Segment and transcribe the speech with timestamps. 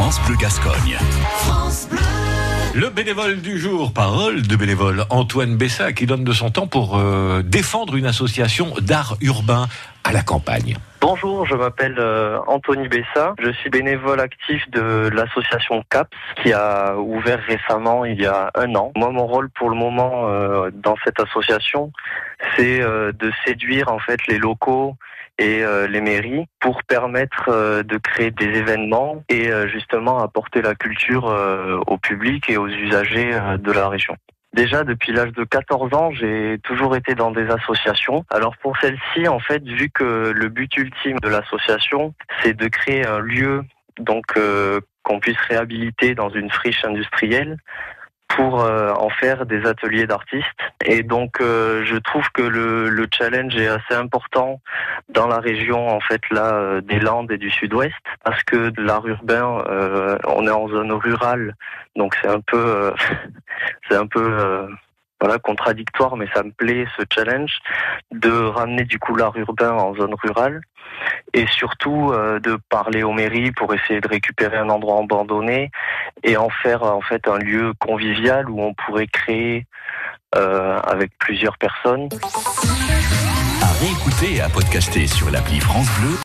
[0.00, 0.96] France Bleu Gascogne.
[2.72, 6.96] Le bénévole du jour, parole de bénévole, Antoine Bessa, qui donne de son temps pour
[6.96, 9.68] euh, défendre une association d'art urbain
[10.12, 10.76] la campagne.
[11.00, 13.34] Bonjour, je m'appelle euh, Anthony Bessa.
[13.38, 18.74] Je suis bénévole actif de l'association CAPS qui a ouvert récemment il y a un
[18.74, 18.92] an.
[18.96, 21.92] Moi, mon rôle pour le moment euh, dans cette association,
[22.56, 24.94] c'est euh, de séduire en fait les locaux
[25.38, 31.24] et les mairies pour permettre de créer des événements et justement apporter la culture
[31.86, 34.14] au public et aux usagers de la région.
[34.52, 38.24] Déjà depuis l'âge de 14 ans, j'ai toujours été dans des associations.
[38.30, 43.06] Alors pour celle-ci, en fait, vu que le but ultime de l'association, c'est de créer
[43.06, 43.62] un lieu
[43.98, 44.24] donc
[45.04, 47.58] qu'on puisse réhabiliter dans une friche industrielle
[48.36, 50.46] pour euh, en faire des ateliers d'artistes.
[50.84, 54.60] Et donc, euh, je trouve que le, le, challenge est assez important
[55.08, 59.06] dans la région, en fait, là, euh, des Landes et du Sud-Ouest, parce que l'art
[59.06, 59.64] urbain,
[60.26, 61.54] on est en zone rurale,
[61.96, 62.92] donc c'est un peu,
[63.88, 64.68] c'est un peu
[65.20, 67.58] voilà, contradictoire, mais ça me plaît ce challenge
[68.10, 70.62] de ramener du coup l'art urbain en zone rurale
[71.34, 75.70] et surtout euh, de parler aux mairies pour essayer de récupérer un endroit abandonné
[76.22, 79.66] et en faire en fait un lieu convivial où on pourrait créer
[80.36, 82.08] euh, avec plusieurs personnes.
[83.62, 86.16] À réécouter et à podcaster sur l'appli France Bleu